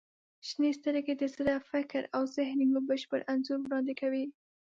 •شنې 0.47 0.71
سترګې 0.79 1.13
د 1.17 1.23
زړه، 1.35 1.55
فکر 1.71 2.03
او 2.15 2.21
ذهن 2.35 2.59
یو 2.61 2.81
بشپړ 2.89 3.19
انځور 3.33 3.59
وړاندې 3.61 3.93
کوي. 4.01 4.25